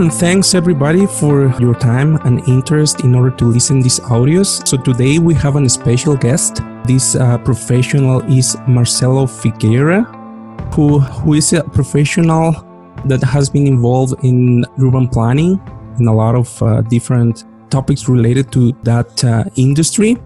[0.00, 4.66] and thanks everybody for your time and interest in order to listen these audios.
[4.66, 6.62] So today we have a special guest.
[6.84, 10.04] This uh, professional is Marcelo Figueira,
[10.74, 12.52] who who is a professional
[13.04, 15.60] that has been involved in urban planning
[15.98, 20.16] in a lot of uh, different topics related to that uh, industry.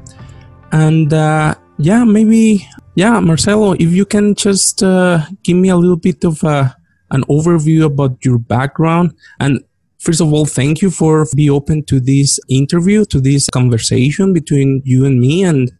[0.70, 5.96] And uh, yeah, maybe yeah, Marcelo, if you can just uh, give me a little
[5.96, 6.70] bit of uh,
[7.10, 9.14] an overview about your background.
[9.40, 9.62] And
[9.98, 14.82] first of all thank you for be open to this interview to this conversation between
[14.84, 15.44] you and me.
[15.44, 15.70] And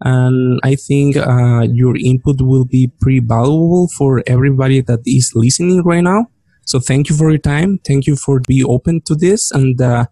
[0.00, 5.82] and i think uh, your input will be pretty valuable for everybody that is listening
[5.82, 6.26] right now.
[6.64, 7.78] So thank you for your time.
[7.78, 9.50] Thank you for be open to this.
[9.50, 10.04] And uh,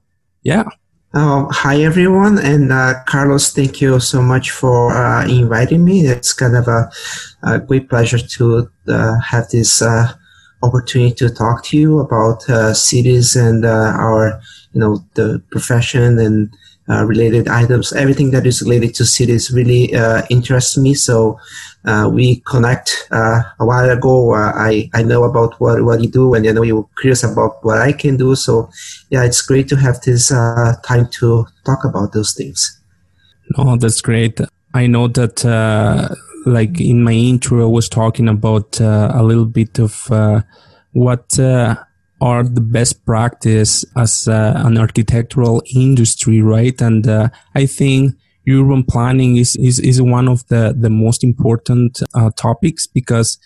[0.42, 0.64] yeah.
[1.12, 2.38] Uh, hi everyone.
[2.38, 6.06] And uh, carlos thank you so much for uh, inviting me.
[6.06, 6.90] It's kind of a,
[7.42, 9.82] a great pleasure to uh, have this
[10.62, 14.40] opportunity to talk to you about uh, cities and uh, our,
[14.72, 16.54] you know, the profession and
[16.88, 17.92] uh, related items.
[17.92, 20.94] Everything that is related to cities really uh, interests me.
[20.94, 21.38] So
[21.84, 24.34] uh, we connect uh, a while ago.
[24.34, 27.78] I, I know about what, what you do and I know you're curious about what
[27.78, 28.36] I can do.
[28.36, 28.70] So
[29.10, 32.80] yeah, it's great to have this time to talk about those things.
[33.56, 34.40] Oh, that's great.
[34.74, 35.44] I know that
[36.46, 40.42] like in my intro, I was talking about uh, a little bit of uh,
[40.92, 41.74] what uh,
[42.20, 46.80] are the best practice as uh, an architectural industry, right?
[46.80, 48.14] And uh, I think
[48.48, 53.38] urban planning is, is, is one of the, the most important uh, topics because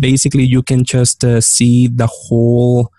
[0.00, 2.90] basically you can just see the whole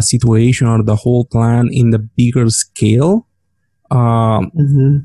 [0.00, 3.26] situation or the whole plan in the bigger scale.
[3.90, 4.96] Um, mm-hmm.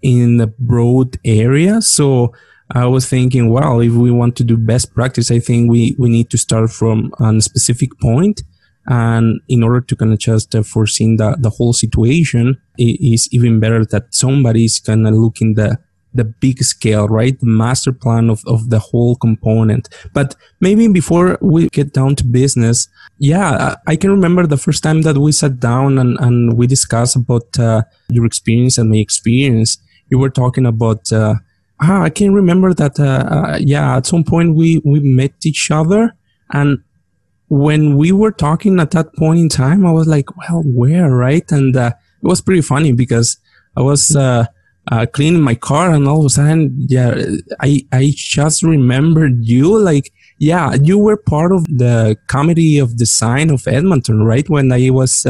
[0.00, 1.82] in the broad area.
[1.82, 2.32] So
[2.70, 6.08] I was thinking, well, if we want to do best practice, I think we, we
[6.08, 8.42] need to start from a specific point.
[8.86, 13.28] And in order to kind of just uh, foresee the, the whole situation, it is
[13.32, 15.78] even better that somebody is kind of looking the,
[16.14, 17.38] the big scale, right?
[17.38, 19.88] The master plan of, of the whole component.
[20.14, 25.02] But maybe before we get down to business, yeah, I can remember the first time
[25.02, 29.78] that we sat down and, and we discussed about uh, your experience and my experience.
[30.10, 31.34] You were talking about uh,
[31.80, 32.98] ah, I can remember that.
[32.98, 36.14] Uh, uh, yeah, at some point we we met each other,
[36.52, 36.78] and
[37.48, 41.50] when we were talking at that point in time, I was like, well, where, right?
[41.50, 43.38] And uh, it was pretty funny because
[43.76, 44.46] I was uh,
[44.90, 47.14] uh, cleaning my car, and all of a sudden, yeah,
[47.60, 50.12] I I just remembered you, like.
[50.40, 54.48] Yeah, you were part of the comedy of design of Edmonton, right?
[54.48, 55.26] When I was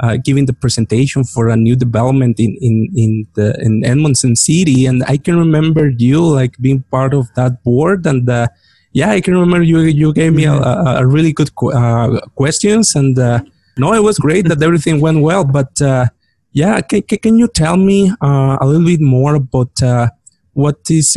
[0.00, 4.86] uh, giving the presentation for a new development in in in the in Edmonton City,
[4.86, 8.48] and I can remember you like being part of that board, and uh,
[8.92, 12.94] yeah, I can remember you you gave me a, a, really good qu- uh, questions,
[12.96, 13.40] and uh,
[13.78, 16.06] no, it was great that everything went well, but uh,
[16.52, 20.10] yeah, can, can you tell me uh, a little bit more about?
[20.54, 21.14] what is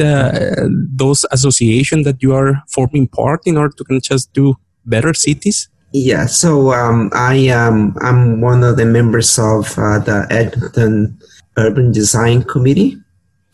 [0.98, 5.70] those association that you are forming part in order to just do better cities?
[5.94, 11.18] Yeah, so um, I am I'm one of the members of uh, the Edmonton
[11.58, 12.98] Urban Design Committee.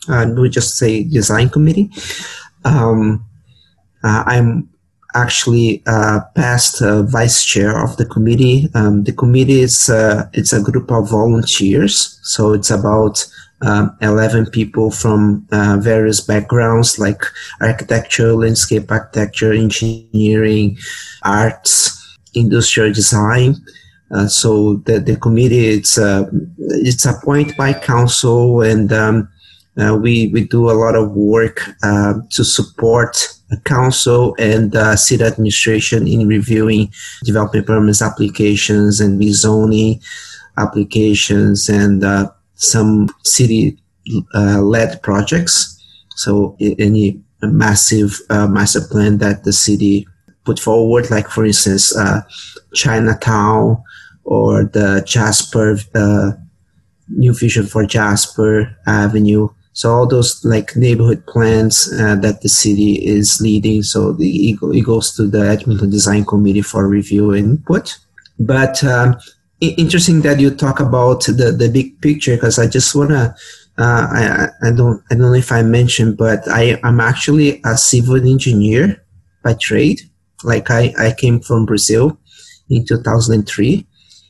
[0.08, 1.90] Uh, we just say Design Committee.
[2.64, 3.24] Um,
[4.02, 4.68] uh, I'm
[5.14, 8.68] actually uh, past uh, vice chair of the committee.
[8.74, 13.24] Um, the committee is uh, it's a group of volunteers, so it's about
[13.62, 17.22] um, 11 people from uh, various backgrounds like
[17.60, 20.76] architecture, landscape architecture, engineering,
[21.22, 22.03] arts,
[22.34, 23.56] industrial design.
[24.14, 26.24] Uh, so the, the committee it's uh,
[26.58, 29.28] it's appointed by council and um,
[29.80, 33.16] uh, we we do a lot of work uh, to support
[33.64, 36.92] council and uh, city administration in reviewing
[37.24, 40.00] development permits applications and rezoning
[40.58, 43.76] applications and uh, some city
[44.34, 45.70] led projects.
[46.16, 50.06] So any massive master plan that the city
[50.44, 52.22] put forward, like for instance, uh,
[52.74, 53.82] Chinatown
[54.24, 56.32] or the Jasper, uh,
[57.08, 59.48] New Vision for Jasper Avenue.
[59.72, 63.82] So all those like neighborhood plans uh, that the city is leading.
[63.82, 67.98] So the, it goes to the Edmonton Design Committee for review input.
[68.38, 69.16] But um,
[69.60, 73.34] interesting that you talk about the, the big picture because I just want to
[73.76, 77.76] uh, I, I don't I don't know if I mentioned, but I I'm actually a
[77.76, 79.02] civil engineer
[79.42, 80.00] by trade.
[80.44, 82.18] Like I, I came from Brazil
[82.70, 83.86] in 2003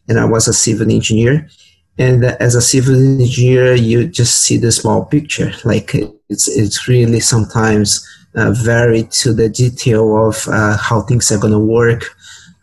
[0.08, 1.48] and I was a civil engineer.
[1.96, 5.52] And as a civil engineer, you just see the small picture.
[5.64, 5.94] Like
[6.28, 11.52] it's, it's really sometimes uh, very to the detail of uh, how things are going
[11.52, 12.04] to work,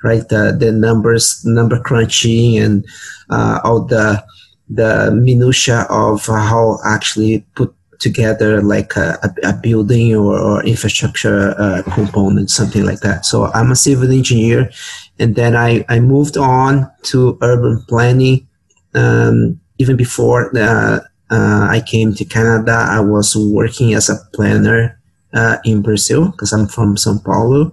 [0.03, 0.27] right?
[0.27, 2.85] The the numbers, number crunching, and
[3.29, 4.23] uh, all the
[4.69, 11.83] the minutia of how actually put together like a, a building or, or infrastructure uh,
[11.93, 13.25] component, something like that.
[13.25, 14.71] So I'm a civil engineer,
[15.19, 18.47] and then I, I moved on to urban planning.
[18.93, 20.99] Um, even before uh,
[21.29, 24.99] uh, I came to Canada, I was working as a planner
[25.33, 27.71] uh, in Brazil because I'm from São Paulo,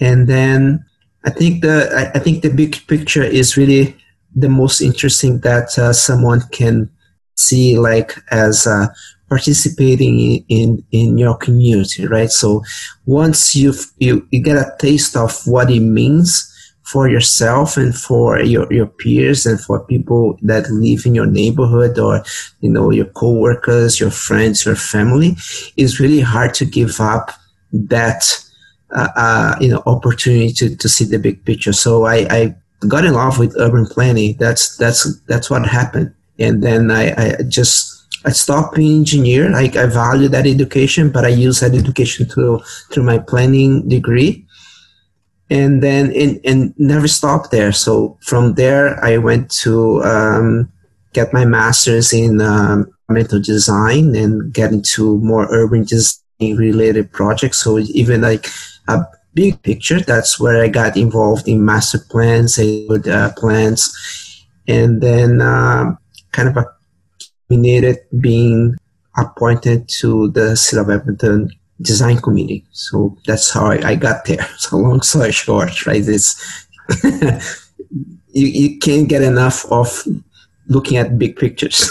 [0.00, 0.84] and then
[1.24, 3.96] I think the I, I think the big picture is really
[4.36, 6.90] the most interesting that uh, someone can
[7.36, 8.86] see like as uh,
[9.32, 12.30] participating in, in your community, right?
[12.30, 12.62] So
[13.06, 16.28] once you've, you, you get a taste of what it means
[16.82, 21.98] for yourself and for your, your peers and for people that live in your neighborhood
[21.98, 22.22] or,
[22.60, 25.30] you know, your coworkers, your friends, your family,
[25.78, 27.30] it's really hard to give up
[27.72, 28.22] that,
[28.94, 31.72] uh, uh, you know, opportunity to, to see the big picture.
[31.72, 32.54] So I, I
[32.86, 34.36] got in love with urban planning.
[34.38, 36.12] That's, that's, that's what happened.
[36.38, 37.91] And then I, I just,
[38.24, 39.54] I stopped being engineer.
[39.54, 42.60] I, I value that education, but I use that education to
[42.90, 44.46] through my planning degree,
[45.50, 47.72] and then and, and never stopped there.
[47.72, 50.72] So from there, I went to um,
[51.12, 57.58] get my master's in um, environmental design and get into more urban design related projects.
[57.58, 58.46] So even like
[58.88, 59.04] a
[59.34, 63.92] big picture, that's where I got involved in master plans, and uh, plans,
[64.68, 65.96] and then uh,
[66.30, 66.66] kind of a
[67.52, 68.76] nominated being
[69.16, 71.50] appointed to the City of Edmonton
[71.80, 72.64] Design Committee.
[72.72, 74.46] So that's how I, I got there.
[74.58, 76.02] So long story short, right?
[76.06, 76.66] It's
[78.32, 80.02] you, you can't get enough of
[80.68, 81.90] looking at big pictures.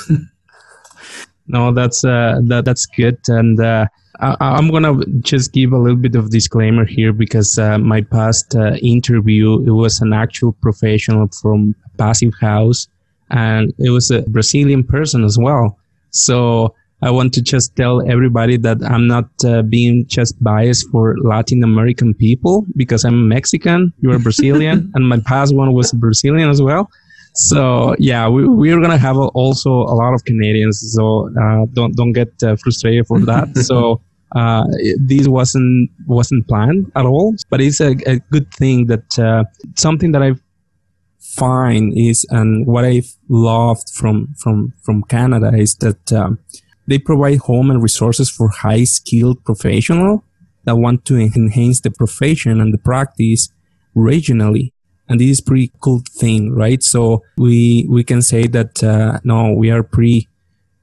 [1.47, 3.85] no, that's uh, that that's good, and uh,
[4.19, 8.55] I, am gonna just give a little bit of disclaimer here because uh, my past
[8.55, 12.87] uh, interview it was an actual professional from Passive House
[13.31, 15.77] and it was a Brazilian person as well.
[16.11, 21.15] So I want to just tell everybody that I'm not uh, being just biased for
[21.23, 26.61] Latin American people because I'm Mexican, you're Brazilian, and my past one was Brazilian as
[26.61, 26.89] well.
[27.33, 30.93] So yeah, we, we're gonna have also a lot of Canadians.
[30.93, 33.57] So uh, don't don't get uh, frustrated for that.
[33.69, 34.01] so
[34.35, 34.65] uh,
[34.99, 39.43] this wasn't wasn't planned at all, but it's a, a good thing that uh,
[39.75, 40.41] something that I've
[41.35, 46.39] find is, and what I've loved from from from Canada is that um,
[46.87, 50.23] they provide home and resources for high skilled professional
[50.65, 53.49] that want to enhance the profession and the practice
[53.95, 54.73] regionally.
[55.07, 56.81] And this is pretty cool thing, right?
[56.83, 60.27] So we we can say that uh, no, we are pretty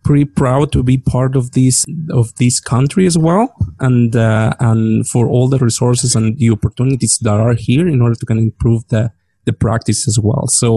[0.04, 5.06] pretty proud to be part of this of this country as well, and uh, and
[5.06, 8.44] for all the resources and the opportunities that are here in order to kind of
[8.44, 9.10] improve the
[9.48, 10.46] the practice as well.
[10.46, 10.68] So,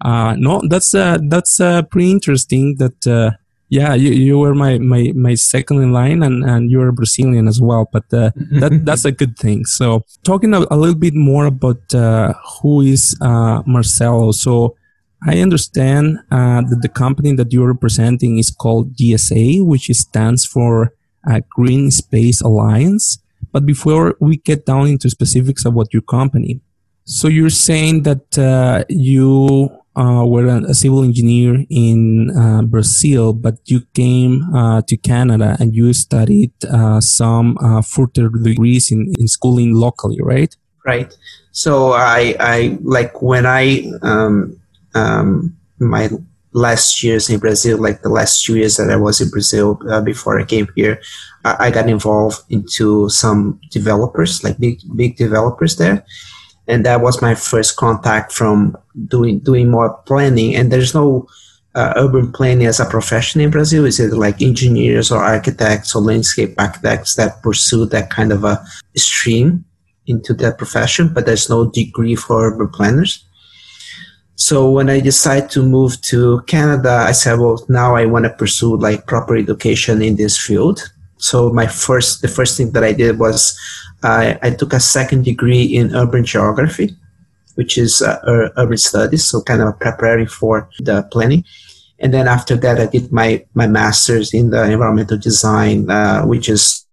[0.00, 3.30] uh, no, that's, uh, that's, uh, pretty interesting that, uh,
[3.68, 7.60] yeah, you, you were my, my, my second in line and, and you're Brazilian as
[7.60, 8.30] well, but, uh,
[8.62, 9.64] that, that's a good thing.
[9.64, 9.86] So
[10.22, 14.32] talking a, a little bit more about, uh, who is, uh, Marcelo.
[14.32, 14.76] So,
[15.26, 20.92] I understand uh, that the company that you're representing is called GSA, which stands for
[21.26, 23.18] uh, Green Space Alliance.
[23.50, 26.60] But before we get down into specifics about your company,
[27.04, 33.58] so you're saying that uh, you uh, were a civil engineer in uh, Brazil, but
[33.66, 39.28] you came uh, to Canada and you studied uh, some uh, further degrees in, in
[39.28, 40.56] schooling locally, right?
[40.84, 41.14] Right.
[41.52, 44.58] So I, I like when I um,
[44.94, 46.08] um, my
[46.52, 50.40] last years in Brazil, like the last two years that I was in Brazil before
[50.40, 51.00] I came here,
[51.44, 56.04] I, I got involved into some developers, like big big developers there
[56.66, 58.76] and that was my first contact from
[59.08, 60.54] doing doing more planning.
[60.56, 61.28] And there's no
[61.74, 63.84] uh, urban planning as a profession in Brazil.
[63.84, 68.64] Is it like engineers or architects or landscape architects that pursue that kind of a
[68.96, 69.64] stream
[70.06, 71.12] into that profession?
[71.12, 73.24] But there's no degree for urban planners.
[74.36, 78.30] So when I decided to move to Canada, I said, well, now I want to
[78.30, 80.90] pursue like proper education in this field.
[81.18, 83.56] So my first, the first thing that I did was
[84.04, 86.94] I, I took a second degree in urban geography,
[87.54, 91.44] which is uh, urban studies, so kind of preparing for the planning.
[91.98, 96.48] And then after that, I did my, my master's in the environmental design, uh, which
[96.48, 96.84] is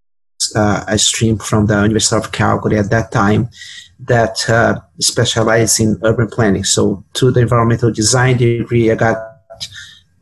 [0.56, 3.50] uh, a stream from the University of Calgary at that time
[4.00, 6.64] that uh, specialized in urban planning.
[6.64, 9.18] So to the environmental design degree, I got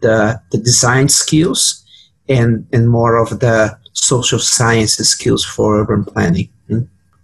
[0.01, 1.85] the, the design skills
[2.27, 6.49] and, and more of the social sciences skills for urban planning.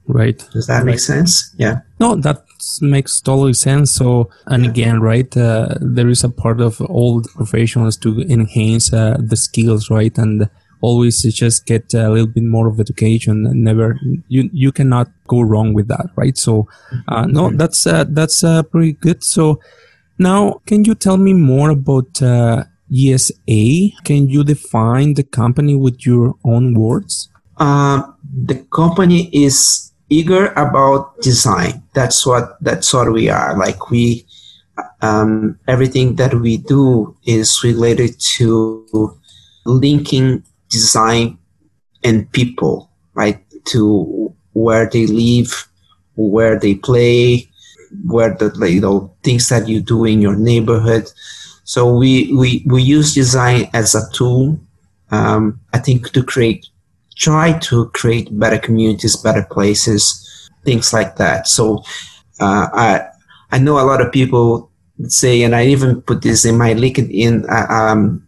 [0.08, 0.38] Right.
[0.52, 1.54] Does that make sense?
[1.58, 1.82] Yeah.
[2.00, 2.46] No, that
[2.82, 3.92] makes totally sense.
[3.92, 8.94] So, and again, right, uh, there is a part of all the professionals to enhance
[8.94, 10.50] uh, the skills, right, and
[10.82, 13.48] always just get a little bit more of education.
[13.48, 16.38] And never, you you cannot go wrong with that, right?
[16.38, 16.68] So,
[17.08, 19.24] uh, no, that's uh, that's uh, pretty good.
[19.24, 19.60] So,
[20.20, 23.94] now can you tell me more about uh, GSA?
[24.04, 27.30] Can you define the company with your own words?
[27.58, 31.84] the company is eager about design.
[31.94, 33.58] That's what that's what we are.
[33.58, 34.26] Like we,
[35.02, 39.18] um, everything that we do is related to
[39.66, 41.38] linking design
[42.04, 43.42] and people, right?
[43.66, 45.68] To where they live,
[46.16, 47.50] where they play,
[48.06, 51.12] where the you know things that you do in your neighborhood.
[51.64, 54.60] So we we we use design as a tool.
[55.12, 56.68] Um, I think to create
[57.16, 61.48] try to create better communities, better places, things like that.
[61.48, 61.84] So
[62.40, 63.08] uh, I
[63.52, 64.70] I know a lot of people
[65.08, 67.50] say, and I even put this in my LinkedIn.
[67.50, 68.28] Uh, um,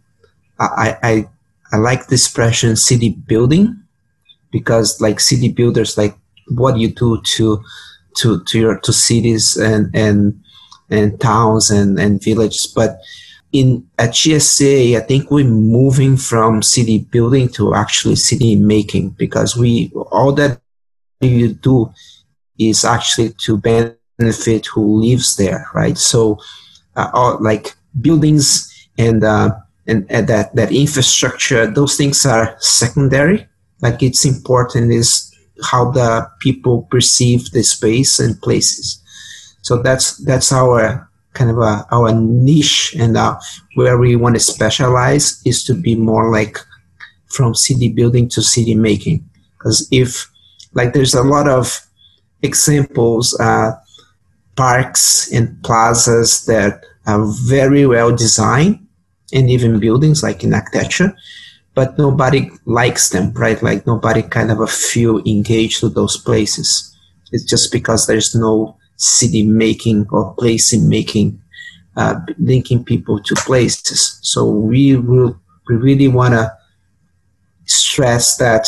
[0.60, 1.29] I, I
[1.72, 3.75] I like the expression city building
[4.51, 6.17] because like city builders, like
[6.50, 7.63] what you do to
[8.17, 10.41] to to your to cities and and
[10.89, 13.00] and towns and and villages, but
[13.51, 19.55] in at GSA, I think we're moving from city building to actually city making because
[19.55, 20.59] we all that
[21.21, 21.91] you do
[22.59, 25.97] is actually to benefit who lives there, right?
[25.97, 26.39] So,
[26.95, 29.51] uh, all, like buildings and, uh,
[29.87, 33.47] and and that that infrastructure, those things are secondary.
[33.81, 39.01] Like it's important is how the people perceive the space and places.
[39.61, 41.06] So that's that's our
[41.38, 43.38] kind of a, our niche and uh,
[43.75, 46.58] where we want to specialize is to be more like
[47.27, 49.24] from city building to city making.
[49.58, 50.29] Because if,
[50.74, 51.79] like, there's a lot of
[52.41, 53.72] examples, uh,
[54.56, 58.79] parks and plazas that are very well designed,
[59.34, 61.13] and even buildings like in architecture,
[61.75, 63.62] but nobody likes them, right?
[63.62, 66.96] Like nobody kind of a feel engaged to those places.
[67.32, 71.41] It's just because there's no city making or place making,
[71.95, 74.19] uh, linking people to places.
[74.21, 76.51] So we will, we really want to
[77.65, 78.67] stress that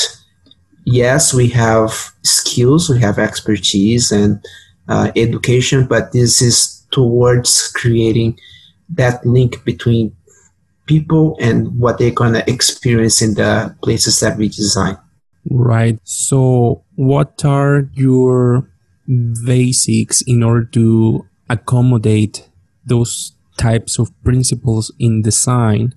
[0.85, 4.43] yes, we have skills, we have expertise and
[4.87, 8.39] uh, education, but this is towards creating
[8.89, 10.15] that link between
[10.85, 14.97] people and what they're going to experience in the places that we design.
[15.49, 15.99] Right.
[16.03, 18.67] So, what are your
[19.45, 22.49] basics in order to accommodate
[22.85, 25.95] those types of principles in design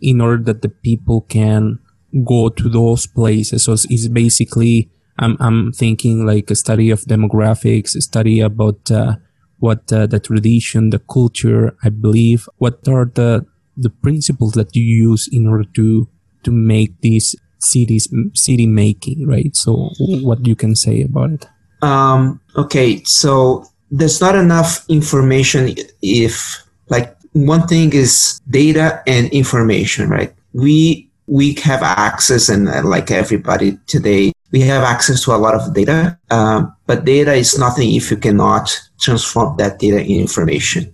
[0.00, 1.78] in order that the people can
[2.24, 3.64] go to those places.
[3.64, 9.16] So it's basically, I'm, I'm thinking like a study of demographics, a study about uh,
[9.58, 12.48] what uh, the tradition, the culture, I believe.
[12.58, 16.08] What are the, the principles that you use in order to,
[16.42, 19.54] to make these cities, city making, right?
[19.56, 21.46] So what you can say about it?
[21.84, 30.08] Um, okay, so there's not enough information if like one thing is data and information,
[30.08, 30.32] right?
[30.52, 35.54] We we have access and uh, like everybody today we have access to a lot
[35.54, 40.92] of data um, but data is nothing if you cannot transform that data in information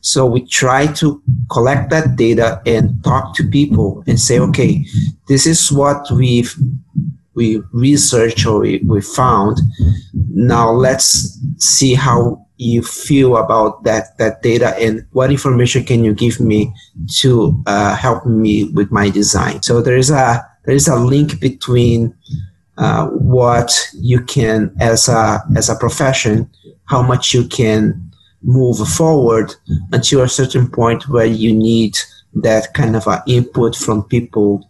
[0.00, 4.84] so we try to collect that data and talk to people and say okay
[5.28, 6.52] this is what we've
[7.34, 9.58] we researched or we, we found.
[10.14, 16.12] Now let's see how you feel about that that data and what information can you
[16.12, 16.72] give me
[17.20, 19.62] to uh, help me with my design.
[19.62, 22.14] So there is a there is a link between
[22.76, 26.50] uh, what you can as a as a profession,
[26.84, 28.10] how much you can
[28.42, 29.54] move forward
[29.92, 31.96] until a certain point where you need
[32.34, 34.69] that kind of input from people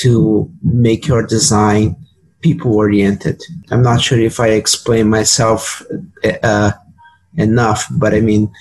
[0.00, 1.96] to make your design
[2.40, 3.42] people oriented.
[3.70, 5.82] I'm not sure if I explain myself
[6.42, 6.72] uh,
[7.36, 8.52] enough, but I mean,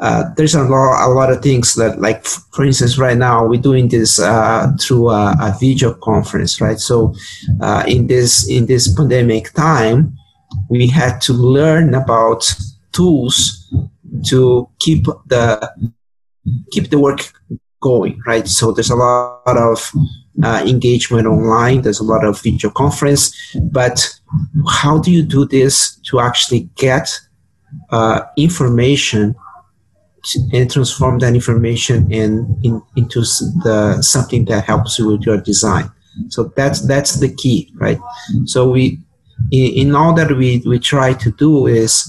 [0.00, 3.60] uh, there's a lot, a lot of things that, like, for instance, right now we're
[3.60, 6.78] doing this uh, through a, a, video conference, right?
[6.78, 7.14] So,
[7.60, 10.16] uh, in this in this pandemic time,
[10.70, 12.50] we had to learn about
[12.92, 13.70] tools
[14.28, 15.70] to keep the
[16.72, 17.32] keep the work
[17.80, 18.46] going, right?
[18.48, 19.92] So there's a lot of
[20.42, 21.82] uh, engagement online.
[21.82, 24.08] There's a lot of video conference, but
[24.68, 27.10] how do you do this to actually get
[27.90, 29.34] uh, information
[30.52, 35.90] and transform that information in, in into the something that helps you with your design?
[36.28, 37.98] So that's that's the key, right?
[38.44, 39.00] So we
[39.50, 42.04] in, in all that we, we try to do is,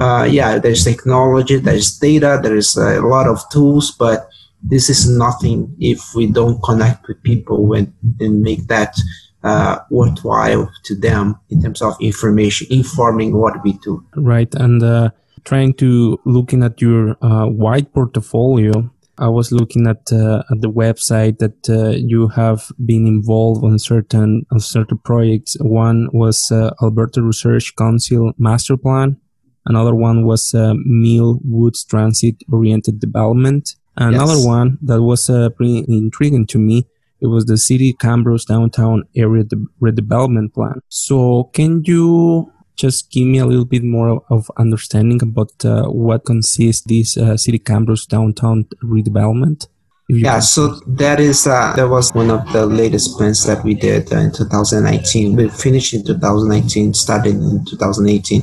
[0.00, 4.28] uh, yeah, there's technology, there's data, there's a lot of tools, but
[4.62, 8.94] this is nothing if we don't connect with people and, and make that
[9.42, 14.04] uh, worthwhile to them in terms of information, informing what we do.
[14.14, 14.52] Right.
[14.54, 15.10] And uh,
[15.44, 20.70] trying to looking at your uh, wide portfolio, I was looking at uh, at the
[20.70, 25.56] website that uh, you have been involved on certain on certain projects.
[25.60, 29.18] One was uh, Alberta Research Council Master Plan.
[29.64, 33.76] Another one was Mill Woods Transit Oriented Development.
[33.96, 34.46] Another yes.
[34.46, 36.86] one that was uh, pretty intriguing to me.
[37.20, 40.80] It was the City Camrose Downtown Area de- Redevelopment Plan.
[40.88, 46.24] So, can you just give me a little bit more of understanding about uh, what
[46.24, 49.68] consists this uh, City Camrose downtown redevelopment?
[50.08, 54.12] Yeah, so that is uh, that was one of the latest plans that we did
[54.12, 55.36] uh, in 2019.
[55.36, 58.42] We finished in 2019, started in 2018.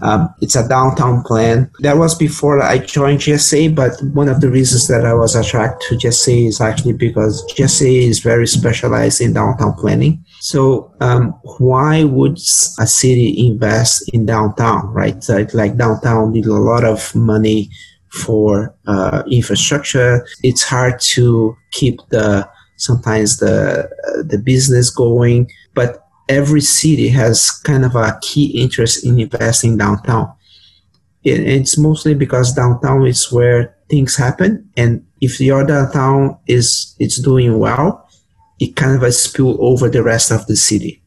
[0.00, 1.70] Um, it's a downtown plan.
[1.80, 5.98] That was before I joined GSA, but one of the reasons that I was attracted
[5.98, 10.24] to GSA is actually because GSA is very specialized in downtown planning.
[10.40, 12.38] So um, why would
[12.78, 15.22] a city invest in downtown, right?
[15.22, 17.70] So like downtown need a lot of money
[18.22, 20.26] for uh, infrastructure.
[20.42, 23.88] It's hard to keep the sometimes the
[24.26, 30.32] the business going, but every city has kind of a key interest in investing downtown.
[31.24, 37.20] It, it's mostly because downtown is where things happen, and if your downtown is it's
[37.20, 38.08] doing well,
[38.60, 41.02] it kind of a spill over the rest of the city.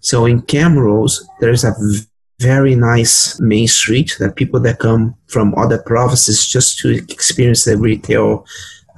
[0.00, 1.74] So in Camrose, there's a
[2.40, 7.76] very nice main street that people that come from other provinces just to experience the
[7.76, 8.46] retail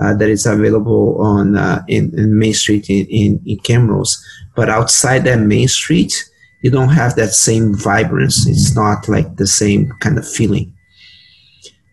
[0.00, 4.16] uh, that is available on uh, in, in, Main Street in, in, in Camrose.
[4.54, 6.12] But outside that Main Street,
[6.62, 8.46] you don't have that same vibrance.
[8.46, 10.72] It's not like the same kind of feeling.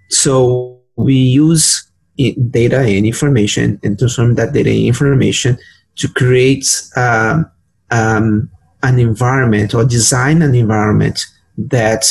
[0.09, 1.89] So we use
[2.51, 5.57] data and information and transform that data and information
[5.97, 7.49] to create um,
[7.91, 8.49] um,
[8.83, 11.25] an environment or design an environment
[11.67, 12.05] that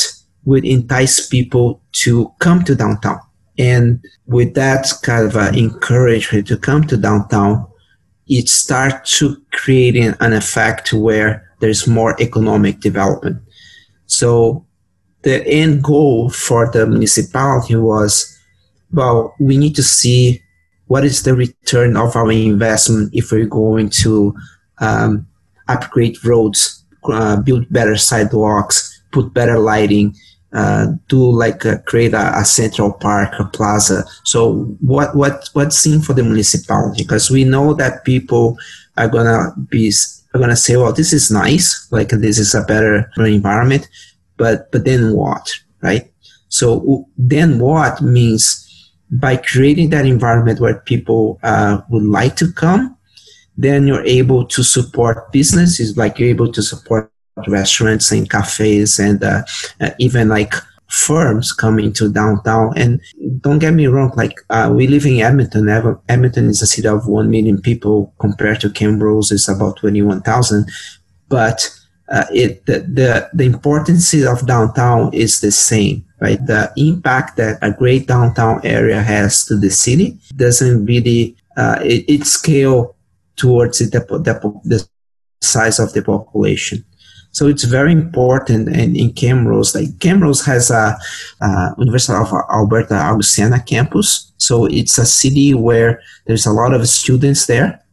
[0.45, 3.19] would entice people to come to downtown.
[3.57, 7.67] And with that kind of uh, encouragement to come to downtown,
[8.27, 13.41] it starts to creating an effect where there's more economic development.
[14.05, 14.65] So
[15.23, 18.37] the end goal for the municipality was,
[18.93, 20.41] well, we need to see
[20.87, 24.33] what is the return of our investment if we're going to
[24.79, 25.27] um,
[25.67, 30.15] upgrade roads, uh, build better sidewalks, put better lighting,
[30.53, 34.03] uh, do like uh, create a, a, central park, a plaza.
[34.23, 37.03] So what what what's in for the municipality?
[37.03, 38.57] Because we know that people
[38.97, 39.93] are gonna be
[40.33, 43.87] are gonna say, well, this is nice, like this is a better environment,
[44.37, 46.11] but but then what, right?
[46.49, 48.65] So then what means
[49.11, 52.97] by creating that environment where people uh, would like to come,
[53.57, 57.11] then you're able to support businesses, like you're able to support
[57.47, 59.43] restaurants and cafes and uh,
[59.81, 60.53] uh, even like
[60.89, 62.73] firms coming to downtown.
[62.75, 62.99] And
[63.41, 65.69] don't get me wrong, like uh, we live in Edmonton.
[66.09, 70.67] Edmonton is a city of 1 million people compared to Camrose is about 21,000.
[71.29, 71.69] But
[72.09, 76.43] uh, it the, the, the importance of downtown is the same, right?
[76.43, 82.05] The impact that a great downtown area has to the city doesn't really, uh, it,
[82.07, 82.95] it scale
[83.35, 84.87] towards the, the, the
[85.41, 86.83] size of the population.
[87.31, 89.75] So it's very important in, in Camrose.
[89.75, 90.97] Like Camrose has a,
[91.41, 94.31] a University of Alberta Augustana campus.
[94.37, 97.83] So it's a city where there's a lot of students there.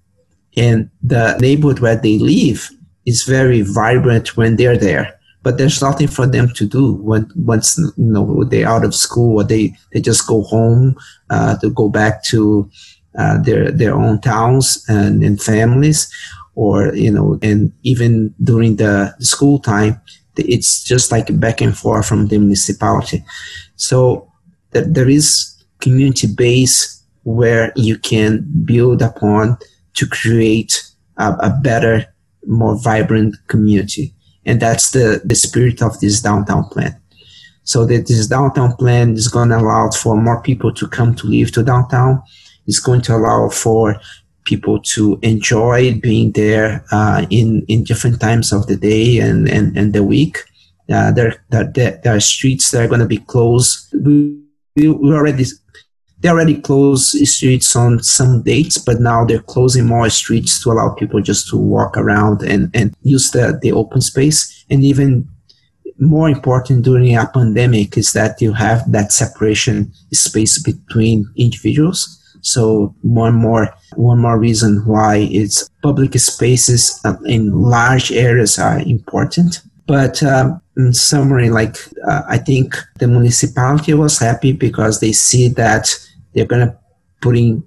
[0.57, 2.71] And the neighborhood where they live
[3.05, 5.19] is very vibrant when they're there.
[5.43, 9.41] But there's nothing for them to do when once you know they're out of school
[9.41, 10.97] or they, they just go home
[11.31, 12.69] uh, to go back to
[13.17, 16.13] uh, their their own towns and, and families
[16.57, 20.01] or you know and even during the, school time
[20.39, 23.25] it's just like back and forth from the municipality.
[23.77, 24.31] So
[24.73, 29.59] th- there is community base where you can build upon
[29.95, 30.85] to create
[31.17, 32.07] a, a better
[32.47, 34.15] more vibrant community.
[34.45, 37.01] And that's the, the spirit of this downtown plan.
[37.65, 41.27] So that this downtown plan is going to allow for more people to come to
[41.27, 42.23] live to downtown.
[42.69, 43.97] It's going to allow for
[44.47, 49.77] people to enjoy being there uh, in in different times of the day and and,
[49.77, 50.39] and the week.
[50.91, 53.93] Uh, there, there there are streets that are going to be closed.
[54.05, 54.39] We,
[54.77, 55.45] we already
[56.21, 60.95] they already close streets on some dates, but now they're closing more streets to allow
[60.95, 64.65] people just to walk around and, and use the, the open space.
[64.71, 65.29] and even
[65.99, 72.23] more important during a pandemic is that you have that separation space between individuals.
[72.41, 78.81] So one more one more reason why it's public spaces uh, in large areas are
[78.81, 79.63] important.
[79.87, 81.77] But um, in summary, like
[82.09, 85.95] uh, I think the municipality was happy because they see that
[86.35, 86.79] they're going to
[87.21, 87.63] put in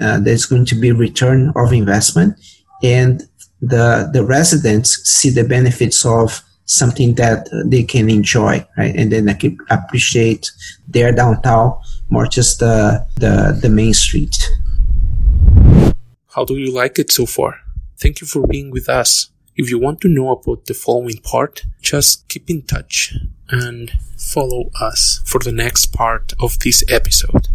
[0.00, 2.38] uh, there's going to be return of investment,
[2.82, 3.22] and
[3.60, 8.94] the the residents see the benefits of something that they can enjoy, right?
[8.94, 10.50] And then they can appreciate
[10.88, 11.78] their downtown
[12.12, 14.36] more just the, the, the main street.
[16.34, 17.60] How do you like it so far?
[17.98, 19.30] Thank you for being with us.
[19.56, 23.14] If you want to know about the following part, just keep in touch
[23.48, 27.48] and follow us for the next part of this episode.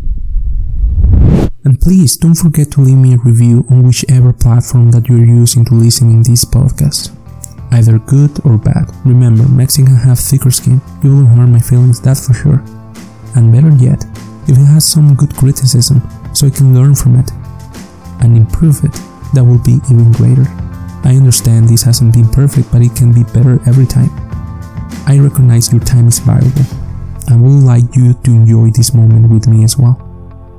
[1.63, 5.65] And please don't forget to leave me a review on whichever platform that you're using
[5.65, 7.13] to listen in this podcast
[7.72, 8.89] either good or bad.
[9.06, 10.80] Remember, Mexicans have thicker skin.
[11.04, 12.63] You will hurt my feelings, that's for sure.
[13.36, 14.06] And better yet,
[14.47, 16.01] if it has some good criticism,
[16.33, 17.31] so I can learn from it
[18.21, 18.93] and improve it,
[19.33, 20.45] that will be even greater.
[21.03, 24.10] I understand this hasn't been perfect, but it can be better every time.
[25.05, 26.65] I recognize your time is valuable.
[27.29, 29.95] I would like you to enjoy this moment with me as well.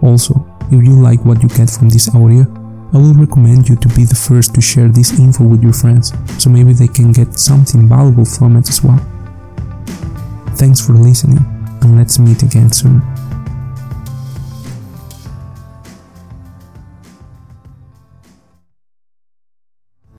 [0.02, 2.46] Also, if you like what you get from this audio,
[2.92, 6.12] I will recommend you to be the first to share this info with your friends,
[6.38, 8.98] so maybe they can get something valuable from it as well.
[10.56, 11.44] Thanks for listening,
[11.82, 13.02] and let's meet again soon.